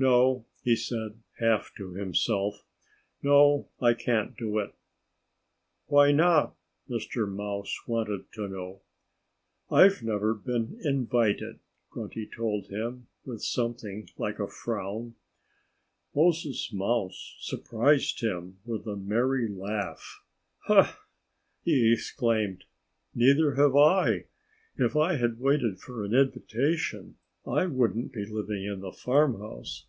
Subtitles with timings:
[0.00, 2.64] "No!" he said, half to himself.
[3.20, 3.66] "No!
[3.80, 4.72] I can't do it."
[5.86, 6.54] "Why not?"
[6.88, 7.28] Mr.
[7.28, 8.82] Mouse wanted to know.
[9.72, 11.58] "I've never been invited,"
[11.90, 15.16] Grunty told him, with something like a frown.
[16.14, 20.22] Moses Mouse surprised him with a merry laugh.
[20.66, 20.96] "Ho!"
[21.64, 22.66] he exclaimed.
[23.16, 24.26] "Neither have I.
[24.76, 29.74] If I had waited for an invitation I wouldn't be living in the farmhouse.